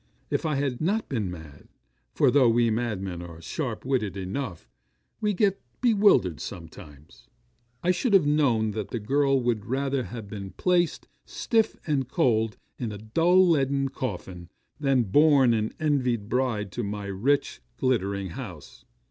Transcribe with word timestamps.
If 0.31 0.47
I 0.47 0.55
had 0.55 0.81
not 0.81 1.09
been 1.09 1.29
mad 1.29 1.67
for 2.11 2.31
though 2.31 2.49
we 2.49 2.71
madmen 2.71 3.21
are 3.21 3.39
sharp 3.39 3.85
witted 3.85 4.17
enough, 4.17 4.67
we 5.19 5.31
get 5.31 5.61
bewildered 5.79 6.39
sometimes 6.39 7.27
I 7.83 7.91
should 7.91 8.15
have 8.15 8.25
known 8.25 8.71
that 8.71 8.87
the 8.89 8.97
girl 8.99 9.39
would 9.39 9.67
rather 9.67 10.05
have 10.05 10.27
been 10.27 10.53
placed, 10.53 11.07
stiff 11.23 11.75
and 11.85 12.07
cold 12.09 12.57
in 12.79 12.91
a 12.91 12.97
dull 12.97 13.47
leaden 13.47 13.89
coffin, 13.89 14.49
than 14.79 15.03
borne 15.03 15.53
an 15.53 15.71
envied 15.79 16.27
bride 16.29 16.71
to 16.71 16.83
my 16.83 17.05
rich, 17.05 17.61
glittering 17.77 18.31
house. 18.31 18.85